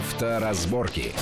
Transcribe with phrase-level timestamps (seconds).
[0.00, 1.12] Авторазборки.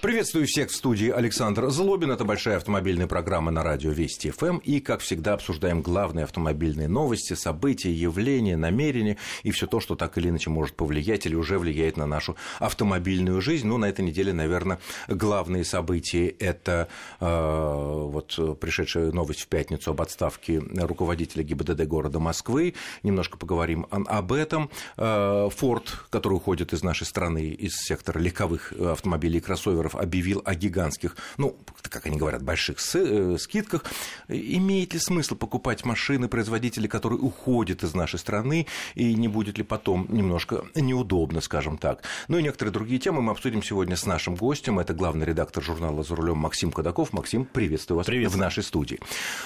[0.00, 2.12] Приветствую всех в студии Александр Злобин.
[2.12, 4.58] Это большая автомобильная программа на радио Вести ФМ.
[4.58, 10.16] И, как всегда, обсуждаем главные автомобильные новости, события, явления, намерения и все то, что так
[10.16, 13.66] или иначе может повлиять или уже влияет на нашу автомобильную жизнь.
[13.66, 16.86] Ну, на этой неделе, наверное, главные события– это
[17.18, 22.74] э, вот пришедшая новость в пятницу об отставке руководителя ГИБДД города Москвы.
[23.02, 24.70] Немножко поговорим об этом.
[24.94, 30.42] Форд, э, который уходит из нашей страны, из сектора легковых автомобилей и кроссоверов, дилеров объявил
[30.44, 33.84] о гигантских, ну, как они говорят, больших э, скидках.
[34.28, 39.64] Имеет ли смысл покупать машины производителей, которые уходят из нашей страны, и не будет ли
[39.64, 42.02] потом немножко неудобно, скажем так.
[42.28, 44.78] Ну и некоторые другие темы мы обсудим сегодня с нашим гостем.
[44.78, 47.12] Это главный редактор журнала «За рулем» Максим Кадаков.
[47.12, 48.32] Максим, приветствую вас Привет.
[48.32, 48.98] в нашей студии.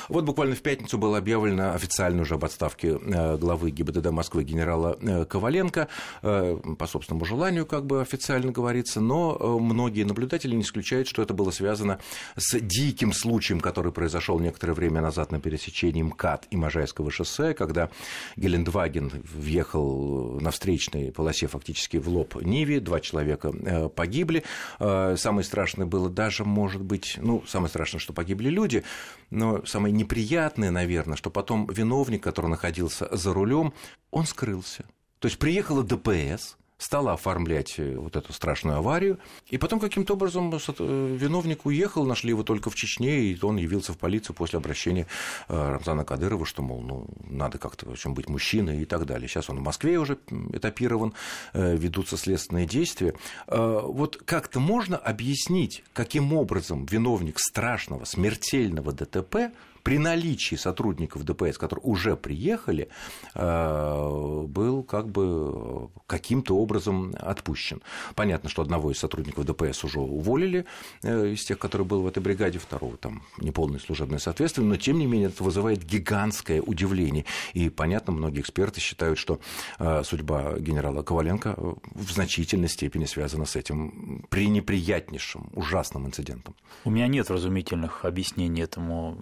[0.09, 4.98] Вот буквально в пятницу было объявлено официально уже об отставке э, главы ГИБДД Москвы генерала
[5.00, 5.88] э, Коваленко
[6.20, 11.34] по собственному желанию, как бы официально говорится, но многие наблюдатели наблюдатели не исключают, что это
[11.34, 11.98] было связано
[12.36, 17.91] с диким случаем, который произошел некоторое время назад на пересечении МКАД и Можайского шоссе, когда
[18.36, 24.42] Гелендваген въехал на встречной полосе фактически в лоб Ниве, два человека э, погибли.
[24.80, 28.84] Э, самое страшное было даже, может быть, ну, самое страшное, что погибли люди,
[29.30, 33.74] но самое неприятное, наверное, что потом виновник, который находился за рулем,
[34.11, 34.84] он скрылся.
[35.19, 39.19] То есть приехала ДПС, стала оформлять э, вот эту страшную аварию.
[39.48, 43.92] И потом каким-то образом э, виновник уехал, нашли его только в Чечне, и он явился
[43.92, 45.06] в полицию после обращения
[45.48, 49.28] э, Рамзана Кадырова, что, мол, ну, надо как-то в общем, быть мужчиной и так далее.
[49.28, 50.19] Сейчас он в Москве уже
[50.52, 51.14] этапирован,
[51.55, 53.14] ведутся следственные действия.
[53.46, 59.52] Вот как-то можно объяснить, каким образом виновник страшного, смертельного ДТП
[59.83, 62.88] при наличии сотрудников ДПС, которые уже приехали,
[63.34, 67.83] э, был как бы каким-то образом отпущен.
[68.14, 70.64] Понятно, что одного из сотрудников ДПС уже уволили,
[71.02, 74.98] э, из тех, который был в этой бригаде, второго там неполное служебное соответствие, но тем
[74.98, 77.24] не менее это вызывает гигантское удивление.
[77.55, 79.40] И понятно, многие эксперты считают, что
[79.78, 86.55] э, судьба генерала Коваленко в значительной степени связана с этим пренеприятнейшим, ужасным инцидентом.
[86.84, 89.18] У меня нет разумительных объяснений этому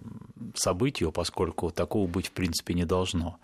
[0.54, 3.38] событию, поскольку такого быть в принципе не должно.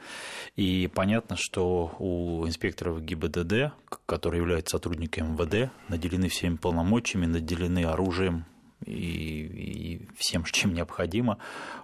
[0.57, 3.73] И понятно, что у инспекторов ГИБДД,
[4.07, 8.45] которые являются сотрудниками МВД, наделены всеми полномочиями, наделены оружием,
[8.85, 11.39] и, и всем, чем необходимо,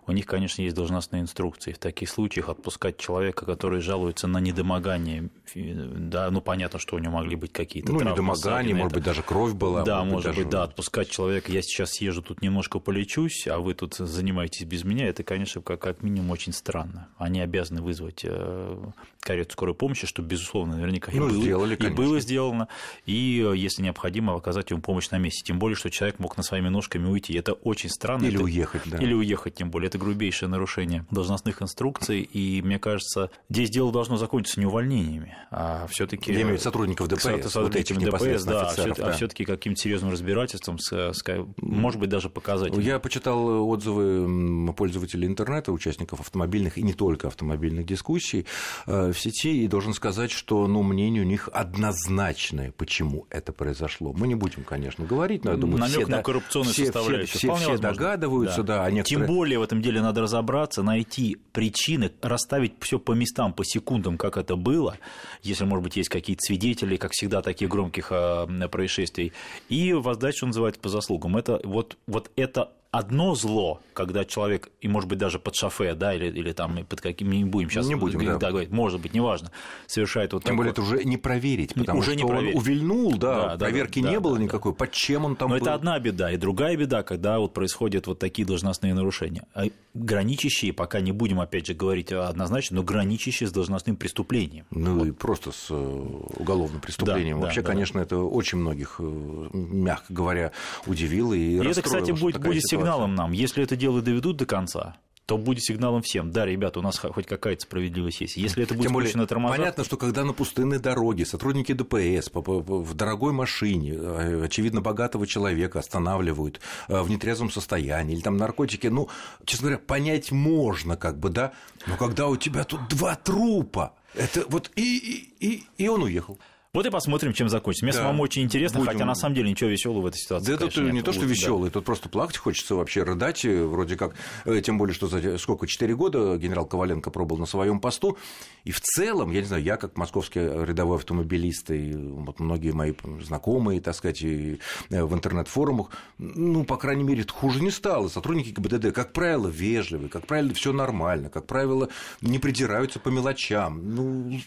[0.07, 1.73] у них, конечно, есть должностные инструкции.
[1.73, 7.15] В таких случаях отпускать человека, который жалуется на недомогание, да, ну, понятно, что у него
[7.15, 9.83] могли быть какие-то Ну, недомогание, может быть, даже кровь была.
[9.83, 10.51] Да, может, быть, даже...
[10.51, 15.07] да, отпускать человека, я сейчас съезжу тут немножко полечусь, а вы тут занимаетесь без меня,
[15.07, 17.09] это, конечно, как, как минимум очень странно.
[17.17, 21.89] Они обязаны вызвать э, карету скорой помощи, что, безусловно, наверняка ну, и, было, сделали, и
[21.89, 22.69] было сделано,
[23.07, 25.43] и, э, если необходимо, оказать ему помощь на месте.
[25.45, 27.35] Тем более, что человек мог на своими ножками уйти.
[27.35, 28.25] Это очень странно.
[28.25, 28.45] Или это...
[28.45, 28.99] уехать, да.
[28.99, 29.89] Или уехать, тем более.
[29.89, 35.87] Это грубейшее нарушение должностных инструкций, и, мне кажется, здесь дело должно закончиться не увольнениями, а
[35.89, 39.09] все таки Я имею сотрудников ДПС, сотрудниками вот этих ДПС, да, а да.
[39.09, 41.23] а все-таки каким-то серьезным разбирательством, с, с,
[41.57, 42.77] может быть, даже показать.
[42.77, 48.47] Я почитал отзывы пользователей интернета, участников автомобильных и не только автомобильных дискуссий
[48.87, 54.13] э, в сети, и должен сказать, что ну, мнение у них однозначное, почему это произошло.
[54.13, 57.39] Мы не будем, конечно, говорить, но я думаю, Намек все, на коррупционную все, составляющую.
[57.39, 58.79] Все, все, все догадываются, да.
[58.79, 59.27] да а некоторые...
[59.27, 64.19] Тем более в этом деле надо разобраться, найти причины, расставить все по местам, по секундам,
[64.19, 64.97] как это было,
[65.43, 69.33] если, может быть, есть какие-то свидетели, как всегда, таких громких а, происшествий,
[69.69, 71.37] и воздать, что называется, по заслугам.
[71.37, 76.15] Это, вот, вот это одно зло, когда человек, и может быть даже под шофе, да,
[76.15, 78.37] или, или там под каким не будем сейчас не будем, да.
[78.37, 79.51] да, говорить, может быть, неважно,
[79.87, 82.55] совершает вот Тем более это уже не проверить, потому уже что не проверить.
[82.55, 85.49] он увильнул, да, да проверки да, не да, было да, никакой, под чем он там
[85.49, 85.63] Но был.
[85.63, 89.65] это одна беда, и другая беда, когда вот происходят вот такие должностные нарушения, а
[89.95, 94.67] граничащие, пока не будем опять же говорить однозначно, но граничащие с должностным преступлением.
[94.71, 95.09] Ну вот.
[95.09, 97.39] и просто с э, уголовным преступлением.
[97.39, 98.05] Да, Вообще, да, конечно, да.
[98.05, 100.53] это очень многих, э, мягко говоря,
[100.87, 104.97] удивило и, и это, кстати, будет, будет сигналом нам, если это дело доведут до конца,
[105.27, 106.31] то будет сигналом всем.
[106.31, 108.37] Да, ребята, у нас хоть какая-то справедливость есть.
[108.37, 109.57] Если это будет Тем более, тормоза...
[109.57, 115.79] Понятно, что когда на пустынной дороге сотрудники ДПС в дорогой машине, э, очевидно, богатого человека
[115.79, 119.09] останавливают э, в нетрезвом состоянии, или там наркотики, ну,
[119.45, 121.53] честно говоря, понять можно, как бы, да,
[121.87, 124.99] но когда у тебя тут два трупа, это вот и,
[125.41, 126.39] и, и, и он уехал.
[126.75, 127.85] Вот и посмотрим, чем закончится.
[127.85, 127.99] Мне да.
[127.99, 128.93] самому очень интересно, Будем...
[128.93, 130.53] хотя на самом деле ничего веселого в этой ситуации.
[130.53, 131.75] Да тут не то, что веселый, да.
[131.75, 134.15] тут просто плакать хочется вообще, рыдать, вроде как,
[134.47, 138.17] э, тем более, что за сколько, 4 года генерал Коваленко пробыл на своем посту,
[138.65, 142.95] и в целом, я не знаю, я как московский рядовой автомобилист, и вот многие мои
[143.21, 144.59] знакомые, так сказать, и
[144.89, 148.09] э, в интернет-форумах, ну, по крайней мере, хуже не стало.
[148.09, 151.91] Сотрудники ГИБДД, как правило, вежливы, как правило, все нормально, как правило,
[152.23, 153.95] не придираются по мелочам.
[153.95, 154.41] Ну...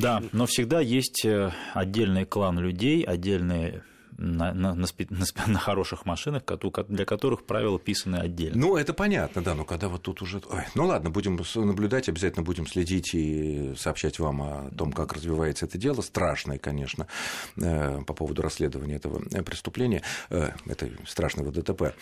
[0.00, 3.82] Да, но всегда есть э, отдельный клан людей, отдельные
[4.18, 6.42] на, на, на, на, на хороших машинах,
[6.88, 8.58] для которых правила писаны отдельно.
[8.58, 10.42] Ну, это понятно, да, но когда вот тут уже...
[10.50, 15.66] Ой, ну ладно, будем наблюдать, обязательно будем следить и сообщать вам о том, как развивается
[15.66, 16.02] это дело.
[16.02, 17.06] Страшное, конечно,
[17.56, 21.94] э, по поводу расследования этого э, преступления, э, этой страшного ДТП.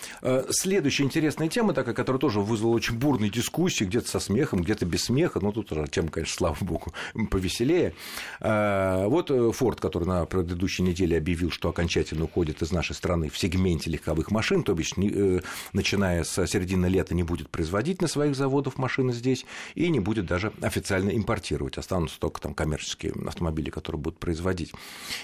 [0.50, 5.04] Следующая интересная тема, такая, которая тоже вызвала очень бурные дискуссии, где-то со смехом, где-то без
[5.04, 6.92] смеха, но тут тема, конечно, слава богу,
[7.30, 7.94] повеселее.
[8.40, 13.38] Вот Форд, который на предыдущей неделе объявил, что окончательно окончательно уходит из нашей страны в
[13.38, 15.41] сегменте легковых машин, то бишь, э,
[15.73, 19.44] начиная с середины лета не будет производить на своих заводах машины здесь
[19.75, 21.79] и не будет даже официально импортировать.
[21.79, 24.73] Останутся только там коммерческие автомобили, которые будут производить.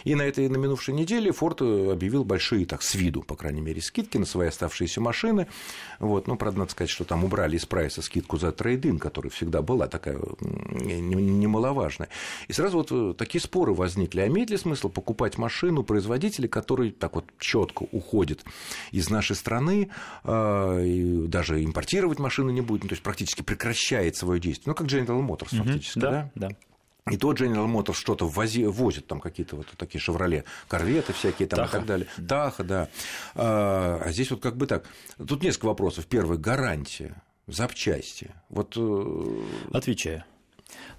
[0.04, 3.60] И на этой на минувшей неделе Ford э, объявил большие, так, с виду, по крайней
[3.60, 5.46] мере, скидки на свои оставшиеся машины.
[5.98, 6.26] Вот.
[6.26, 9.86] Ну, правда, надо сказать, что там убрали из прайса скидку за трейдинг, которая всегда была
[9.86, 12.08] такая немаловажная.
[12.48, 14.20] И сразу вот э, такие споры возникли.
[14.20, 18.44] А имеет ли смысл покупать машину производителя, который который так вот четко уходит
[18.92, 19.90] из нашей страны,
[20.24, 20.80] а,
[21.26, 24.70] даже импортировать машины не будет, ну, то есть практически прекращает свое действие.
[24.70, 26.30] Ну, как General Motors фактически, да?
[26.34, 26.48] Да,
[27.10, 31.58] И тот General Motors что-то вози, возит, там какие-то вот такие «Шевроле», корветы всякие там
[31.58, 31.76] Таха.
[31.76, 32.06] и так далее.
[32.26, 32.88] Таха, да.
[33.34, 34.84] А, а здесь вот как бы так.
[35.18, 36.06] Тут несколько вопросов.
[36.06, 38.30] Первый– гарантия, запчасти.
[38.48, 38.74] Вот...
[38.76, 39.42] Э,
[39.72, 40.24] Отвечаю.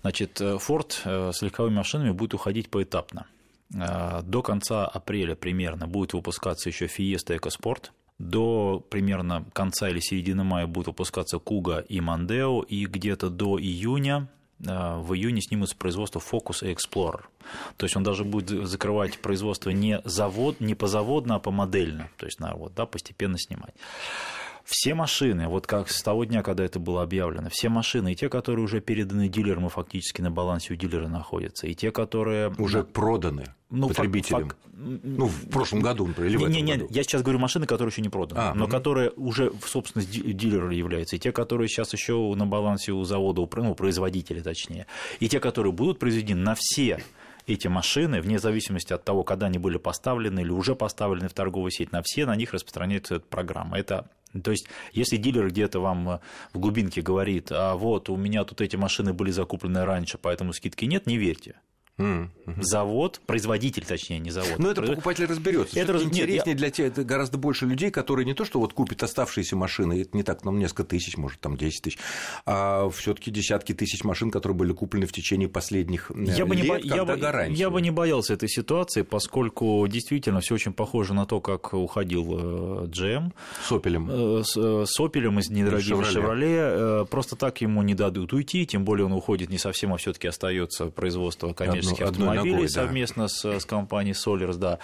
[0.02, 3.26] Значит, Ford э, с легковыми машинами будет уходить поэтапно.
[3.74, 7.92] Э, до конца апреля примерно будет выпускаться еще Fiesta EcoSport.
[8.20, 14.30] До примерно конца или середины мая будут выпускаться Куга и Мандео, и где-то до июня
[14.60, 17.22] э, в июне снимутся производство Focus и Explorer.
[17.78, 22.40] То есть он даже будет закрывать производство не, завод, не позаводно, а помодельно, то есть
[22.40, 23.74] на, вот, да, постепенно снимать.
[24.64, 28.30] Все машины, вот как с того дня, когда это было объявлено, все машины, и те,
[28.30, 32.54] которые уже переданы дилерам и фактически на балансе у дилера находятся, и те, которые...
[32.58, 34.50] Уже проданы ну, потребителям.
[34.50, 36.88] Фак, ну, в прошлом году, например, или не, в этом не, не, году.
[36.92, 38.72] Я сейчас говорю машины, которые еще не проданы, а, но угу.
[38.72, 43.46] которые уже в собственность дилера являются, и те, которые сейчас еще на балансе у завода,
[43.58, 44.88] ну, производителя точнее,
[45.20, 47.04] и те, которые будут произведены на все
[47.48, 51.72] эти машины, вне зависимости от того, когда они были поставлены или уже поставлены в торговую
[51.72, 53.78] сеть, на все на них распространяется эта программа.
[53.78, 54.08] Это
[54.42, 56.20] то есть, если дилер где-то вам э,
[56.54, 60.86] в глубинке говорит, а вот у меня тут эти машины были закуплены раньше, поэтому скидки
[60.86, 61.56] нет, не верьте.
[62.00, 62.62] Mm-hmm.
[62.62, 64.58] Завод, производитель, точнее, не завод.
[64.58, 65.80] Но это покупатель разберется.
[65.80, 66.02] Это раз...
[66.02, 69.56] интереснее Нет, для тех, это гораздо больше людей, которые не то, что вот купят оставшиеся
[69.56, 72.00] машины, это не так, там несколько тысяч, может, там 10 тысяч,
[72.48, 76.48] а все таки десятки тысяч машин, которые были куплены в течение последних э, я лет,
[76.48, 76.78] бы не бо...
[76.78, 77.48] я, бы...
[77.52, 82.88] я бы не боялся этой ситуации, поскольку действительно все очень похоже на то, как уходил
[82.88, 83.28] GM.
[83.28, 83.32] Э,
[83.64, 84.40] с Opel.
[84.40, 87.06] Э, с, с Opel из недорогих Chevrolet.
[87.06, 90.28] Просто так ему не дадут уйти, тем более он уходит не совсем, а все таки
[90.28, 91.54] остается производство
[91.90, 93.30] коммерческих коммерческих автомобилей ногой, совместно да.
[93.30, 94.80] с, с компанией Solers, да.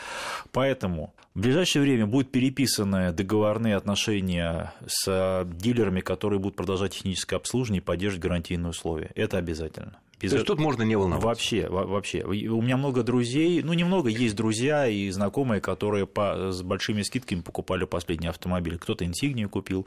[0.52, 7.82] Поэтому в ближайшее время будут переписаны договорные отношения с дилерами, которые будут продолжать техническое обслуживание
[7.82, 9.12] и поддерживать гарантийные условия.
[9.16, 10.00] Это обязательно.
[10.20, 10.32] Без...
[10.32, 11.28] То есть тут можно не волноваться.
[11.28, 12.24] Вообще, вообще.
[12.24, 17.42] У меня много друзей, ну немного есть друзья и знакомые, которые по, с большими скидками
[17.42, 18.78] покупали последний автомобиль.
[18.78, 19.86] Кто-то Insignia купил,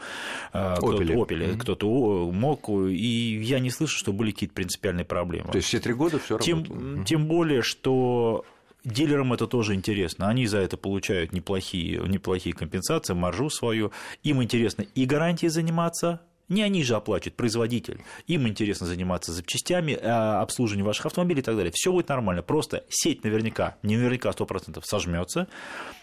[0.52, 1.58] а, кто-то Opel, mm-hmm.
[1.58, 5.50] кто-то мог, и я не слышу, что были какие-то принципиальные проблемы.
[5.52, 7.04] То есть все три года все тем, работало.
[7.04, 8.44] Тем более, что
[8.84, 10.28] Дилерам это тоже интересно.
[10.28, 13.92] Они за это получают неплохие, неплохие компенсации, маржу свою.
[14.22, 16.20] Им интересно и гарантии заниматься,
[16.52, 18.00] не они же оплачивают, производитель.
[18.26, 21.72] Им интересно заниматься запчастями, а, обслуживанием ваших автомобилей и так далее.
[21.74, 22.42] Все будет нормально.
[22.42, 25.48] Просто сеть наверняка, не наверняка 100% сожмется.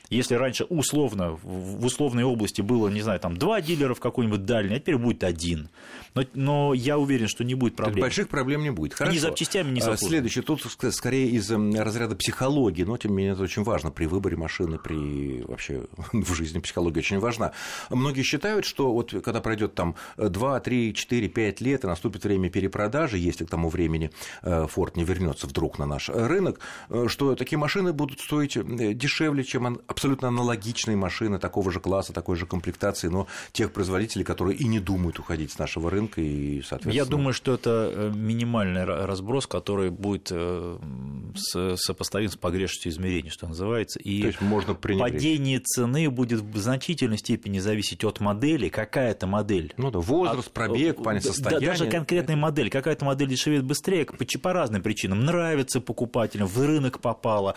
[0.10, 4.76] Если раньше условно, в условной области было, не знаю, там два дилера в какой-нибудь дальней,
[4.76, 5.70] а теперь будет один.
[6.16, 8.02] Но, но я уверен, что не будет проблем.
[8.02, 8.94] Больших проблем не будет.
[8.94, 9.14] Хорошо.
[9.14, 13.34] Ни запчастями, ни с Следующий, тут скорее из эм, разряда психологии, но тем не менее
[13.34, 17.52] это очень важно при выборе машины, при вообще в жизни психология очень важна.
[17.90, 22.50] Многие считают, что вот когда пройдет там 2, 3, 4, 5 лет, и наступит время
[22.50, 24.12] перепродажи, если к тому времени
[24.42, 29.44] э, не вернется вдруг на наш рынок, э, что такие машины будут стоить э, дешевле,
[29.44, 34.66] чем абсолютно аналогичные машины такого же класса, такой же комплектации, но тех производителей, которые и
[34.66, 36.94] не думают уходить с нашего рынка, и, соответственно...
[36.94, 40.78] Я думаю, что это э, минимальный разброс, который будет э,
[41.76, 47.18] сопоставим с погрешностью измерений, что называется, и То есть можно падение цены будет в значительной
[47.18, 49.74] степени зависеть от модели, какая-то модель.
[49.76, 51.68] Ну да, возраст, от, пробег, плане состояния.
[51.68, 55.26] Даже конкретная модель, какая-то модель дешевеет быстрее по, по разным причинам.
[55.26, 57.56] Нравится покупателям, в рынок попала,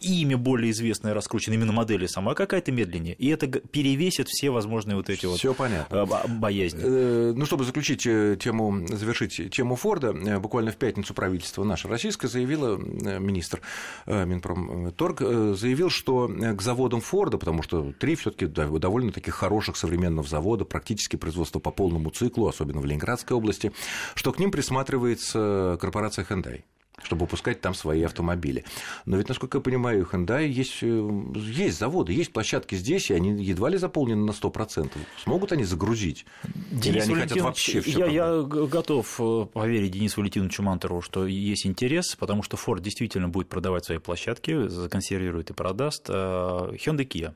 [0.00, 3.14] имя более известное раскручено, именно модели сама, какая-то медленнее.
[3.14, 6.06] И это перевесит все возможные вот эти Всё вот понятно.
[6.28, 6.80] боязни.
[6.82, 11.88] Э, ну, чтобы заключить э, тему, завершить тему Форда, э, буквально в пятницу правительство наше
[11.88, 13.60] российское заявило, министр
[14.06, 20.26] Минпромторг заявил, что к заводам Форда, потому что три все таки довольно таких хороших современных
[20.26, 23.72] завода, практически производство по полному циклу, особенно в Ленинградской области,
[24.14, 26.62] что к ним присматривается корпорация Hyundai
[27.02, 28.64] чтобы выпускать там свои автомобили.
[29.04, 33.14] Но ведь, насколько я понимаю, у Hyundai есть, э, есть заводы, есть площадки здесь, и
[33.14, 34.90] они едва ли заполнены на 100%.
[35.22, 36.24] Смогут они загрузить?
[36.70, 41.26] Денис Или они хотят вообще все я, я готов э, поверить Денису Валентиновичу Мантеру, что
[41.26, 46.06] есть интерес, потому что Ford действительно будет продавать свои площадки, законсервирует и продаст.
[46.08, 47.34] А Hyundai Kia.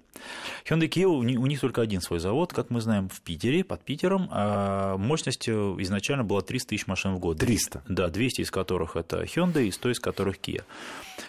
[0.68, 4.28] Hyundai Kia, у них только один свой завод, как мы знаем, в Питере, под Питером.
[4.30, 7.38] А мощность изначально была 300 тысяч машин в год.
[7.38, 7.82] 300?
[7.88, 10.64] Да, 200 из которых это Hyundai, Hyundai и 100 из которых Kia.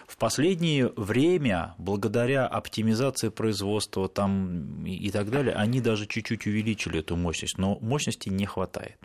[0.06, 7.16] В последнее время, благодаря оптимизации производства там и так далее, они даже чуть-чуть увеличили эту
[7.16, 8.98] мощность, но мощности не хватает.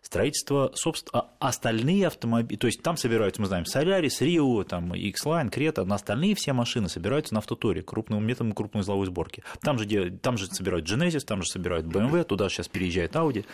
[0.00, 5.50] Строительство, собственно, а остальные автомобили, то есть там собираются, мы знаем, Солярис, Рио, там, X-Line,
[5.50, 9.42] Крета, на остальные все машины собираются на автоторе, крупным методом крупной узловой сборки.
[9.62, 13.44] Там же, там же собирают Genesis, там же собирают BMW, туда сейчас переезжает Audi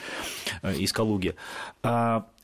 [0.63, 1.37] э, из Калуги.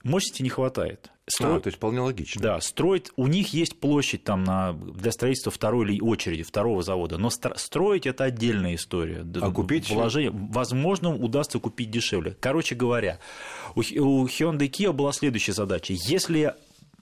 [0.09, 1.11] А мощности не хватает.
[1.27, 1.57] Стро...
[1.57, 2.41] А, то есть вполне логично.
[2.41, 7.29] Да, строить, у них есть площадь там на, для строительства второй очереди, второго завода, но
[7.29, 9.27] строить это отдельная история.
[9.43, 9.89] А купить?
[9.89, 12.37] Положение, возможно, удастся купить дешевле.
[12.41, 13.19] Короче говоря,
[13.75, 15.93] у, у Hyundai Kia была следующая задача.
[15.93, 16.55] Если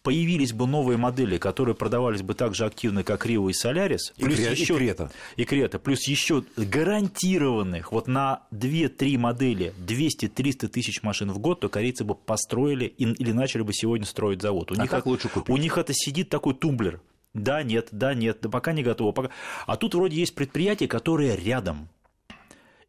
[0.06, 4.22] появились бы новые модели, которые продавались бы так же активно, как Rio и Solaris, и
[4.22, 5.10] плюс еще, и Крета.
[5.34, 11.68] И Крета, плюс еще гарантированных вот на 2-3 модели 200-300 тысяч машин в год, то
[11.68, 14.70] корейцы бы построили или начали бы сегодня строить завод.
[14.70, 15.52] У а них как это, лучше купить?
[15.52, 17.00] У них это сидит такой тумблер.
[17.34, 19.10] Да, нет, да, нет, да пока не готово.
[19.10, 19.30] Пока...
[19.66, 21.88] А тут вроде есть предприятия, которые рядом.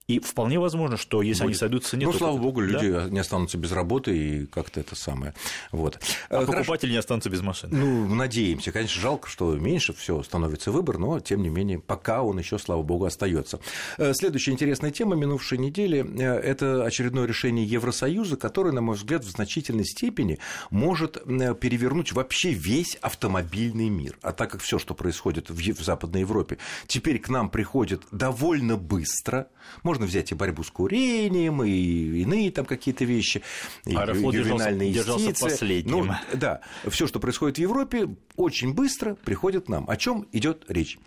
[0.08, 1.50] И вполне возможно, что если Будет.
[1.50, 2.08] они сойдутся, нет.
[2.08, 3.10] Ну, слава богу, люди да?
[3.10, 5.34] не останутся без работы и как-то это самое.
[5.74, 6.00] Вот.
[6.30, 6.54] А Хорошо.
[6.54, 7.72] покупатели не останутся без машин.
[7.74, 8.72] Ну, надеемся.
[8.72, 12.84] Конечно, жалко, что меньше все становится выбор, но тем не менее, пока он еще, слава
[12.84, 13.60] богу, остается.
[13.98, 19.30] Э, следующая интересная тема минувшей недели– это очередное решение Евросоюза, которое, на мой взгляд, в
[19.30, 24.18] значительной степени может э, перевернуть вообще весь автомобильный мир.
[24.22, 29.50] А так как все, что происходит в Западной Европе, теперь к нам приходит довольно быстро,
[29.84, 33.42] можно можно взять и борьбу с курением, и иные там какие-то вещи,
[33.86, 36.06] и ювенальные держался, держался последним.
[36.06, 39.90] Ну, да, все, что происходит в Европе, очень быстро приходит к нам.
[39.90, 41.00] О чем идет речь?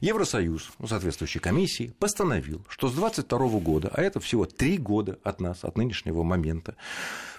[0.00, 5.40] Евросоюз, ну, соответствующей комиссии, постановил, что с 2022 года, а это всего три года от
[5.40, 6.76] нас, от нынешнего момента,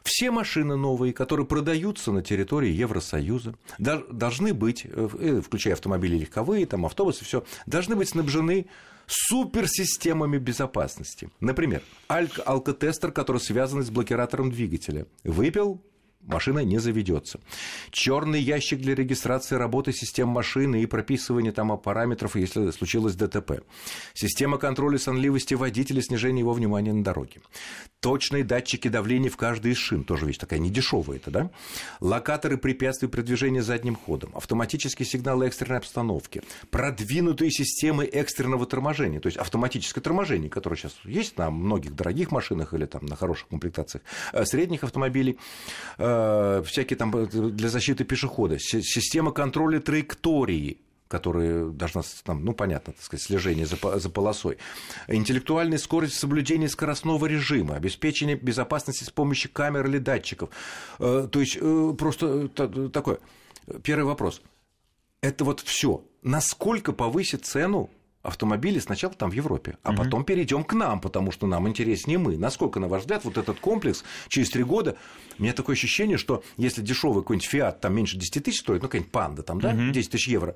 [0.04, 6.66] все машины новые, которые продаются на территории Евросоюза, должны быть, э, э, включая автомобили легковые,
[6.66, 8.66] там, автобусы, все, должны быть снабжены
[9.08, 11.30] суперсистемами безопасности.
[11.40, 15.06] Например, алкотестер, который связан с блокиратором двигателя.
[15.24, 15.82] Выпил,
[16.22, 17.40] машина не заведется.
[17.92, 23.64] Черный ящик для регистрации работы систем машины и прописывания там параметров, если случилось ДТП.
[24.14, 27.42] Система контроля сонливости водителя, снижение его внимания на дороге.
[28.06, 31.50] Точные датчики давления в каждой из шин, тоже вещь такая недешевая это, да?
[32.02, 39.26] Локаторы препятствий при движении задним ходом, автоматические сигналы экстренной обстановки, продвинутые системы экстренного торможения, то
[39.26, 44.04] есть автоматическое торможение, которое сейчас есть на многих дорогих машинах или там на хороших комплектациях
[44.34, 45.40] э, средних автомобилей,
[45.98, 52.94] э, всякие там э, для защиты пешехода, система контроля траектории, которая должна, там, ну, понятно,
[52.94, 54.58] так сказать, слежение за, за полосой,
[55.08, 60.50] интеллектуальная скорость соблюдения скоростного режима, обеспечение безопасности с помощью камер или датчиков.
[61.00, 61.60] Э, то есть,
[61.98, 62.48] просто
[62.90, 63.20] такое.
[63.84, 64.42] Первый вопрос.
[65.22, 66.04] Это вот все.
[66.22, 67.90] Насколько повысит цену
[68.26, 70.04] автомобили сначала там в Европе, а угу.
[70.04, 72.38] потом перейдем к нам, потому что нам интереснее мы.
[72.38, 74.98] Насколько, на ваш взгляд, вот этот комплекс через три года,
[75.38, 78.88] у меня такое ощущение, что если дешевый какой-нибудь Фиат там меньше 10 тысяч стоит, ну,
[78.88, 79.92] какая-нибудь Панда там, да, угу.
[79.92, 80.56] 10 тысяч евро,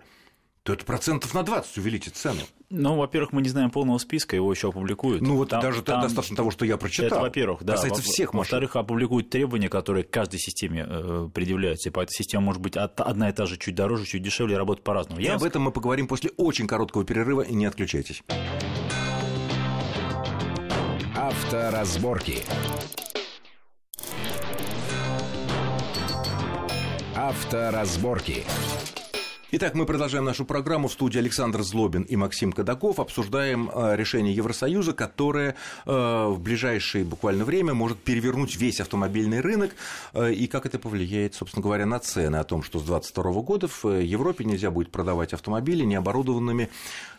[0.63, 2.41] то это процентов на 20 увеличит цену.
[2.69, 5.21] Ну, во-первых, мы не знаем полного списка, его еще опубликуют.
[5.21, 6.01] Ну, вот там, даже там...
[6.01, 7.07] достаточно того, что я прочитал.
[7.07, 7.73] Это, во-первых, да.
[7.73, 8.39] Касается во- всех машин.
[8.39, 11.89] Во-вторых, опубликуют требования, которые к каждой системе э, предъявляются.
[11.89, 14.83] И по этой системе может быть одна и та же чуть дороже, чуть дешевле, работать
[14.83, 15.19] по-разному.
[15.19, 15.35] И я...
[15.35, 18.21] об этом мы поговорим после очень короткого перерыва, и не отключайтесь.
[21.15, 22.43] Авторазборки.
[27.15, 28.45] Авторазборки.
[29.51, 30.88] Итак, мы продолжаем нашу программу.
[30.88, 33.00] В студии Александр Злобин и Максим Кадаков.
[33.00, 35.56] Обсуждаем э, решение Евросоюза, которое
[35.88, 39.72] э, в ближайшее буквально время может перевернуть весь автомобильный рынок
[40.13, 42.36] э, и как это повлияет, собственно говоря, на цены.
[42.36, 46.70] О том, что с 2022 года в Европе нельзя будет продавать автомобили, не оборудованными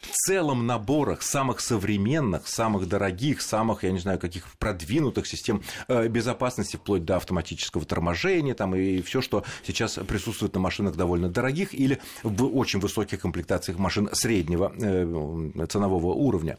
[0.00, 6.76] в целом наборах самых современных, самых дорогих, самых, я не знаю, каких продвинутых систем безопасности,
[6.76, 12.00] вплоть до автоматического торможения там, и все, что сейчас присутствует на машинах довольно дорогих или
[12.22, 16.58] в очень высоких комплектациях машин среднего э, ценового уровня.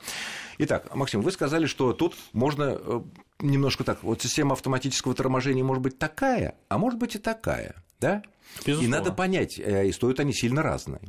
[0.57, 3.01] Итак, Максим, вы сказали, что тут можно э,
[3.39, 8.23] немножко так, вот система автоматического торможения может быть такая, а может быть и такая, да?
[8.65, 8.85] Безусловно.
[8.85, 11.01] И надо понять, э, и стоят они сильно разные.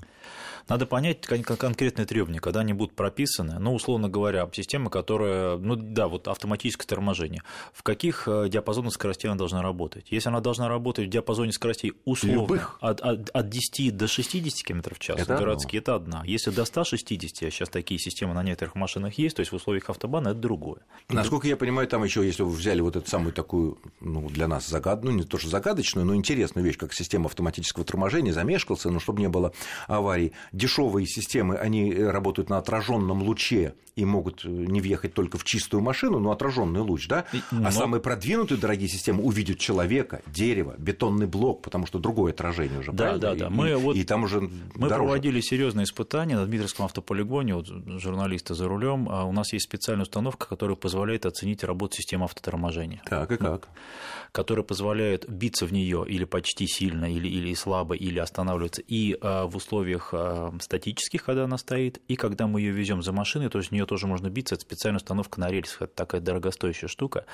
[0.69, 3.59] Надо понять конкретные требования, когда они будут прописаны.
[3.59, 7.42] Ну, условно говоря, система, которая, ну да, вот автоматическое торможение.
[7.73, 10.07] В каких э, диапазонах скоростей она должна работать?
[10.11, 14.95] Если она должна работать в диапазоне скоростей условно от, от, от 10 до 60 км
[14.95, 15.95] в час, это городские, одно.
[15.95, 16.23] это одна.
[16.25, 19.88] Если до 160, а сейчас такие системы на некоторых машинах есть, то есть в условиях
[19.90, 20.81] автобана это другое.
[21.09, 24.66] Насколько я понимаю, там еще, если вы взяли вот эту самую такую, ну, для нас
[24.66, 29.00] загадную, ну, не то что загадочную, но интересную вещь, как система автоматического торможения, замешкался, но
[29.00, 29.52] чтобы не было
[29.87, 35.38] аварий, дешевые системы, они э, работают на отраженном луче и могут э, не въехать только
[35.38, 37.25] в чистую машину, но отраженный луч, да?
[37.32, 37.68] А но...
[37.68, 42.92] А самые продвинутые дорогие системы увидят человека, дерево, бетонный блок, потому что другое отражение уже,
[42.92, 43.21] да, правильно?
[43.21, 44.50] Да, да, Мы и, вот и там уже мы
[44.88, 44.94] дороже.
[44.94, 49.09] проводили серьезные испытания на Дмитровском автополигоне, вот журналисты за рулем.
[49.11, 53.02] А у нас есть специальная установка, которая позволяет оценить работу системы автоторможения.
[53.09, 53.68] Так и как?
[54.32, 59.47] Которая позволяет биться в нее или почти сильно, или, или слабо, или останавливаться и а,
[59.47, 60.14] в условиях
[60.61, 64.06] статических, когда она стоит, и когда мы ее везем за машиной, то есть нее тоже
[64.06, 67.25] можно биться, это специальная установка на рельсах, это такая дорогостоящая штука.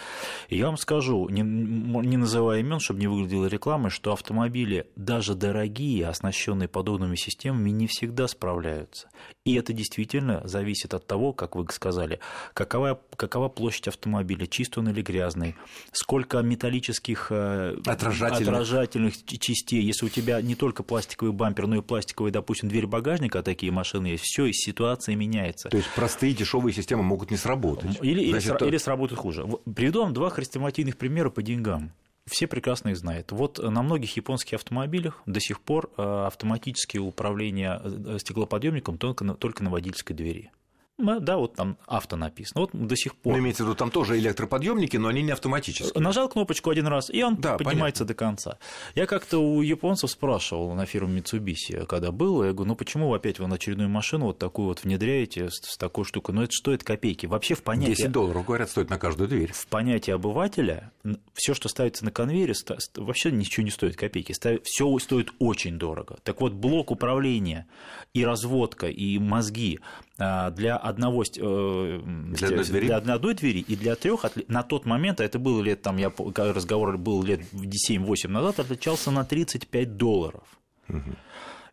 [0.49, 5.35] И я вам скажу, не, не называя имен, чтобы не выглядело рекламой, что автомобили, даже
[5.35, 9.09] дорогие, оснащенные подобными системами, не всегда справляются.
[9.45, 12.21] И это действительно зависит от того, как вы сказали,
[12.55, 15.57] какова, какова площадь автомобиля, чистый он или грязный,
[15.93, 18.55] сколько металлических э, отражательных.
[18.55, 22.98] отражательных частей, если у тебя не только пластиковый бампер, но и пластиковый, допустим, дверь багажника,
[23.43, 25.69] такие машины есть, все, и ситуация меняется.
[25.69, 27.99] То есть простые дешевые системы могут не сработать.
[28.03, 28.66] Или, Значит, или, то...
[28.66, 29.46] или сработают хуже.
[29.75, 31.92] Приведу вам два хрестоматийных примера по деньгам
[32.29, 33.33] все прекрасно их знают.
[33.33, 39.35] Вот на многих японских автомобилях до сих пор э, автоматическое управление э, стеклоподъемником только на,
[39.35, 40.51] только на водительской двери.
[40.99, 42.63] Да, вот там авто написано.
[42.63, 43.35] Вот до сих пор.
[43.35, 46.03] Ну, имеется в виду, там тоже электроподъемники, но они не автоматические.
[46.03, 48.07] Нажал кнопочку один раз, и он да, поднимается понятно.
[48.07, 48.59] до конца.
[48.97, 53.17] Я как-то у японцев спрашивал на фирме Mitsubishi, когда был, я говорю, ну почему вы
[53.17, 56.35] опять вы на очередную машину вот такую вот внедряете с, с такой штукой?
[56.35, 57.27] Ну это стоит копейки.
[57.27, 57.95] Вообще в понятии...
[57.95, 59.53] 10 долларов, говорят, стоит на каждую дверь.
[59.53, 60.91] В понятии обывателя
[61.35, 62.55] все, что ставится на конвейере,
[62.97, 64.35] вообще ничего не стоит копейки.
[64.65, 66.19] Все стоит очень дорого.
[66.25, 67.69] Так вот, блок управления
[68.15, 69.79] и разводка, и мозги
[70.18, 72.00] для одного э,
[72.35, 72.87] для одной, двери?
[72.87, 76.12] для одной двери и для трех на тот момент, а это было лет, там, я
[76.37, 80.42] разговор был лет 7-8 назад, отличался на 35 долларов.
[80.88, 81.11] Угу.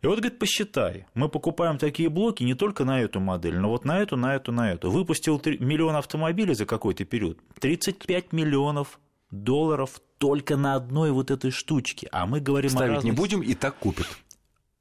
[0.02, 3.84] И вот, говорит, посчитай, мы покупаем такие блоки не только на эту модель, но вот
[3.84, 4.90] на эту, на эту, на эту.
[4.90, 9.00] Выпустил 3, миллион автомобилей за какой-то период, 35 миллионов
[9.32, 12.08] долларов только на одной вот этой штучке.
[12.12, 13.12] А мы говорим Ставить о разных...
[13.12, 14.06] не будем, и так купят.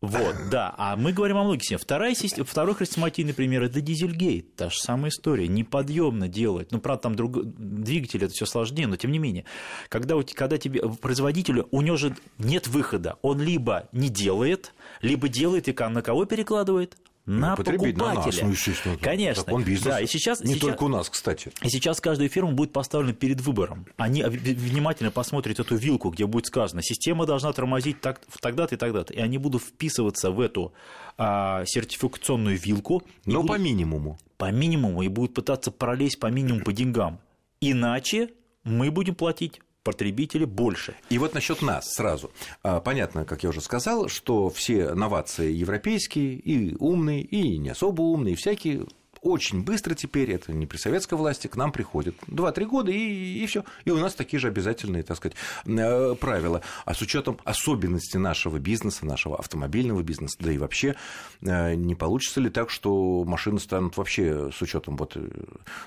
[0.07, 0.73] Вот, да.
[0.77, 1.81] А мы говорим о многих системах.
[1.81, 4.55] Вторая система, второй хрестоматийный пример– это дизельгейт.
[4.55, 5.47] Та же самая история.
[5.47, 6.71] Неподъемно делать.
[6.71, 7.43] Ну, правда, там друг...
[7.43, 9.45] двигатель– это все сложнее, но тем не менее.
[9.89, 13.17] Когда, когда тебе производителю, у него же нет выхода.
[13.21, 16.97] Он либо не делает, либо делает и на кого перекладывает?
[17.25, 17.97] На покупателя.
[17.97, 18.97] На нас, ну, естественно.
[18.97, 19.43] Конечно.
[19.43, 19.93] Так он бизнес.
[19.93, 21.51] Да, и сейчас, Не сейчас, только у нас, кстати.
[21.63, 23.87] И сейчас каждая фирма будет поставлена перед выбором.
[23.97, 29.13] Они внимательно посмотрят эту вилку, где будет сказано, система должна тормозить так, тогда-то и тогда-то.
[29.13, 30.73] И они будут вписываться в эту
[31.17, 33.03] а, сертификационную вилку.
[33.25, 34.19] Но будут, по минимуму.
[34.37, 35.01] По минимуму.
[35.01, 37.19] И будут пытаться пролезть по минимуму по деньгам.
[37.59, 38.29] Иначе
[38.63, 40.95] мы будем платить потребители больше.
[41.09, 42.31] И вот насчет нас сразу.
[42.63, 48.01] А, понятно, как я уже сказал, что все новации европейские, и умные, и не особо
[48.01, 48.87] умные, всякие
[49.25, 52.15] очень быстро теперь, это не при советской власти, к нам приходит.
[52.27, 53.63] 2-3 года и, и все.
[53.83, 55.35] И у нас такие же обязательные, так сказать,
[55.65, 56.61] э, правила.
[56.85, 60.95] А с учетом особенностей нашего бизнеса, нашего автомобильного бизнеса, да и вообще,
[61.41, 65.13] э, не получится ли так, что машины станут вообще с учетом вот...
[65.15, 65.27] Э,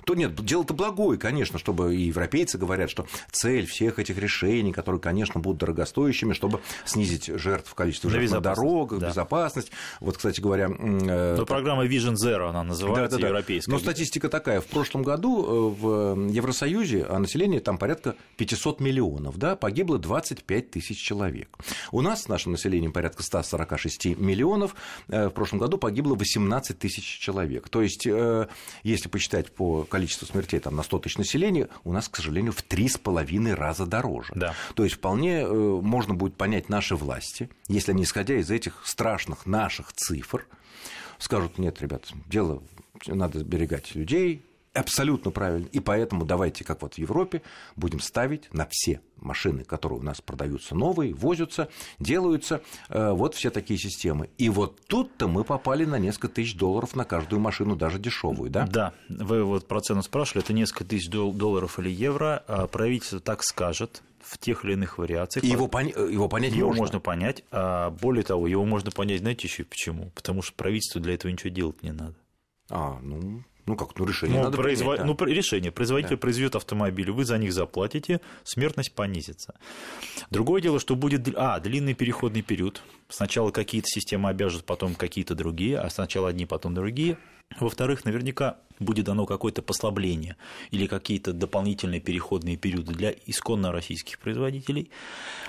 [0.05, 5.01] то нет, дело-то благое, конечно, чтобы и европейцы говорят, что цель всех этих решений, которые,
[5.01, 9.11] конечно, будут дорогостоящими, чтобы снизить жертв, количество жертв на дорогах, да.
[9.11, 9.71] безопасность.
[10.01, 10.69] Вот, кстати говоря...
[10.69, 13.28] Но программа Vision Zero, она называется, да, да.
[13.29, 13.73] Европейская.
[13.73, 14.61] Но статистика такая.
[14.61, 20.99] В прошлом году в Евросоюзе, а население там порядка 500 миллионов, да, погибло 25 тысяч
[20.99, 21.57] человек.
[21.93, 24.75] У нас с нашим населением порядка 146 миллионов,
[25.07, 27.69] в прошлом году погибло 18 тысяч человек.
[27.69, 28.07] То есть,
[28.83, 32.63] если посчитать по количеству смертей там, на 100 тысяч населения, у нас, к сожалению, в
[32.63, 34.33] три с половиной раза дороже.
[34.35, 34.55] Да.
[34.75, 39.93] То есть, вполне можно будет понять наши власти, если они, исходя из этих страшных наших
[39.93, 40.47] цифр,
[41.19, 42.63] скажут, нет, ребят, дело,
[43.07, 44.43] надо берегать людей,
[44.79, 45.67] абсолютно правильно.
[45.73, 47.43] И поэтому давайте, как вот в Европе,
[47.77, 53.51] будем ставить на все машины, которые у нас продаются новые, возятся, делаются, э, вот все
[53.51, 54.31] такие системы.
[54.39, 58.67] И вот тут-то мы попали на несколько тысяч долларов на каждую машину, даже дешевую, да?
[58.67, 58.93] Да.
[59.09, 62.45] Вы вот про цену спрашивали, это несколько тысяч долларов или евро.
[62.47, 65.45] А правительство так скажет, в тех или иных вариациях.
[65.45, 65.91] И его, поня...
[65.91, 66.83] его понять его можно.
[66.83, 67.45] можно понять.
[67.51, 70.11] А более того, его можно понять, знаете, еще почему?
[70.15, 72.15] Потому что правительству для этого ничего делать не надо.
[72.71, 74.95] А, ну, ну как, ну решение ну, надо произво...
[74.95, 75.25] принять, да.
[75.25, 75.71] Ну, решение.
[75.71, 76.21] Производитель да.
[76.21, 79.55] произведет автомобиль, вы за них заплатите, смертность понизится.
[80.31, 82.83] Другое дело, что будет а, длинный переходный период.
[83.09, 87.19] Сначала какие-то системы обяжут, потом какие-то другие, а сначала одни, потом другие.
[87.59, 90.37] Во-вторых, наверняка будет дано какое-то послабление
[90.71, 94.91] или какие-то дополнительные переходные периоды для исконно российских производителей.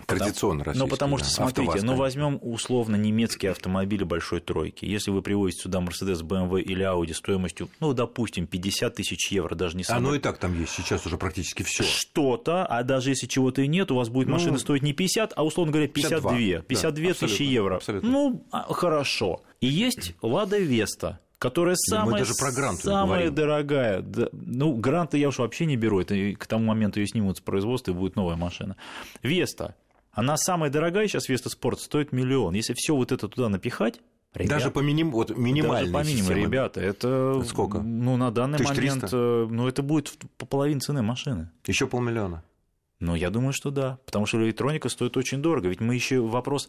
[0.05, 0.85] Традиционно российских.
[0.85, 4.85] Ну, потому что, да, смотрите, ну, возьмем условно немецкие автомобили большой тройки.
[4.85, 9.77] Если вы привозите сюда Mercedes, BMW или Audi стоимостью, ну, допустим, 50 тысяч евро, даже
[9.77, 10.07] не самое...
[10.07, 11.83] А ну и так там есть сейчас уже практически все.
[11.83, 15.33] Что-то, а даже если чего-то и нет, у вас будет ну, машина стоить не 50,
[15.35, 16.31] а, условно говоря, 52.
[16.31, 17.75] 52, 52 да, тысячи евро.
[17.75, 18.09] Абсолютно.
[18.09, 19.43] Ну, а, хорошо.
[19.61, 24.01] И есть Лада Веста, которая самая, Мы даже про гранты самая дорогая.
[24.01, 27.41] Да, ну, гранты я уж вообще не беру, это к тому моменту ее снимут с
[27.41, 28.75] производства, и будет новая машина.
[29.23, 29.75] Веста.
[30.11, 32.53] Она самая дорогая сейчас, Веста Спорт, стоит миллион.
[32.53, 34.01] Если все вот это туда напихать,
[34.35, 37.41] Ребят, даже по миним, вот, минимальной Даже по минимуму, ребята, это...
[37.47, 37.79] Сколько?
[37.79, 38.95] Ну, на данный 1300?
[38.95, 41.49] момент, э, ну, это будет по половине цены машины.
[41.65, 42.43] Еще полмиллиона.
[42.99, 45.69] Ну, я думаю, что да, потому что электроника стоит очень дорого.
[45.69, 46.67] Ведь мы еще вопрос,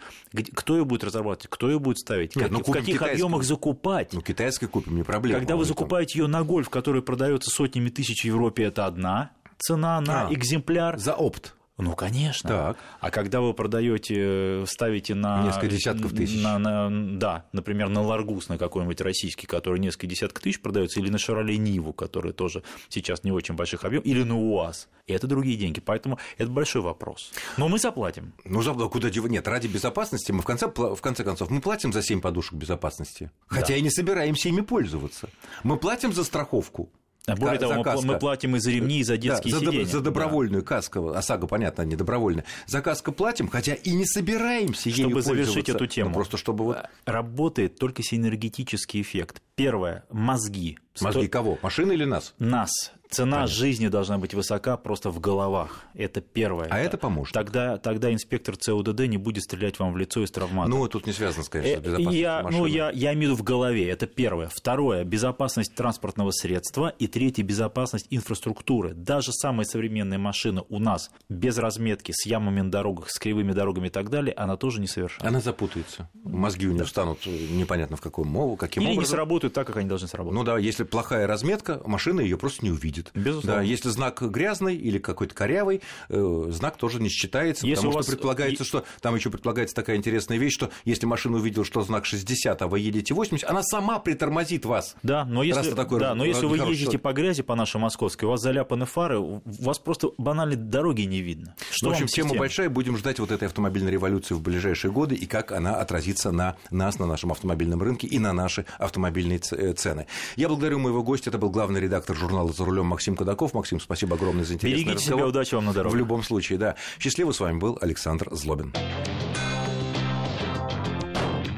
[0.54, 4.12] кто ее будет разрабатывать, кто ее будет ставить, Нет, как, ну, в каких объемах закупать.
[4.12, 5.40] Ну, китайской купим, не проблема.
[5.40, 10.00] Когда вы закупаете ее на гольф, который продается сотнями тысяч в Европе, это одна цена
[10.00, 10.98] на а, экземпляр.
[10.98, 11.54] За опт.
[11.80, 12.48] Ну, конечно.
[12.48, 12.76] Так.
[13.00, 15.44] А когда вы продаете, ставите на...
[15.44, 16.42] Несколько десятков тысяч.
[16.42, 21.10] На, на, да, например, на Ларгус, на какой-нибудь российский, который несколько десятков тысяч продается, или
[21.10, 24.88] на Шароле Ниву, который тоже сейчас не очень больших объемов, или на УАЗ.
[25.06, 25.80] И это другие деньги.
[25.80, 27.32] Поэтому это большой вопрос.
[27.56, 28.32] Но мы заплатим.
[28.44, 29.30] Ну, куда девать?
[29.30, 33.30] Нет, ради безопасности мы в конце, в конце концов, мы платим за 7 подушек безопасности.
[33.46, 33.76] Хотя да.
[33.76, 35.28] и не собираемся ими пользоваться.
[35.62, 36.90] Мы платим за страховку.
[37.26, 39.87] А более того, мы, мы платим и за ремни, и за детские да, за, сиденья.
[39.87, 40.68] За добровольную да.
[40.68, 42.44] каску, ОСАГО, понятно, не добровольная.
[42.66, 46.11] За каску платим, хотя и не собираемся Чтобы завершить эту тему.
[46.11, 46.78] Ну, просто чтобы вот...
[47.04, 49.42] Работает только синергетический эффект.
[49.54, 50.78] Первое– мозги.
[51.00, 51.30] Мозги Сто...
[51.30, 51.59] кого?
[51.62, 52.35] Машины или нас?
[52.38, 52.92] Нас.
[53.10, 53.54] Цена Понятно.
[53.54, 55.84] жизни должна быть высока просто в головах.
[55.94, 56.68] Это первое.
[56.70, 57.34] А это поможет.
[57.34, 60.70] Тогда, тогда инспектор ЦУДД не будет стрелять вам в лицо из травмата.
[60.70, 62.58] Ну, тут не связано, конечно, с э, безопасностью я, машины.
[62.60, 63.90] Ну, я, я имею в виду в голове.
[63.90, 64.48] Это первое.
[64.48, 66.90] Второе– безопасность транспортного средства.
[67.00, 68.94] И третье– безопасность инфраструктуры.
[68.94, 73.88] Даже самая современная машина у нас без разметки, с ямами на дорогах, с кривыми дорогами
[73.88, 75.28] и так далее, она тоже не совершенна.
[75.28, 76.08] Она запутается.
[76.22, 76.86] Мозги у нее да.
[76.86, 79.02] станут непонятно в каком мову, каким Или образом.
[79.02, 80.38] не сработают так, как они должны сработать.
[80.38, 82.99] Ну да, если плохая разметка, машина ее просто не увидит.
[83.14, 83.60] Безусловно.
[83.60, 87.98] Да, если знак грязный или какой-то корявый, э, знак тоже не считается, если потому что
[87.98, 88.06] вас...
[88.06, 92.60] предполагается, что там еще предполагается такая интересная вещь, что если машина увидела, что знак 60,
[92.60, 94.96] а вы едете 80, она сама притормозит вас.
[95.02, 97.02] Да, но если, такой да, но если вы человек.
[97.02, 101.20] по грязи по нашей московской, у вас заляпаны фары, у вас просто банально дороги не
[101.20, 101.54] видно.
[101.70, 105.14] Что ну, в общем, тема большая, будем ждать вот этой автомобильной революции в ближайшие годы
[105.14, 109.72] и как она отразится на нас, на нашем автомобильном рынке и на наши автомобильные э,
[109.72, 110.06] цены.
[110.36, 113.55] Я благодарю моего гостя, это был главный редактор журнала «За рулем» Максим Кадаков.
[113.55, 115.20] Максим, спасибо огромное за интересный Берегите разговор.
[115.20, 115.94] себя, удачи вам на дороге.
[115.94, 116.76] В любом случае, да.
[116.98, 118.74] Счастливо, с вами был Александр Злобин.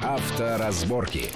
[0.02, 1.30] Авторазборки.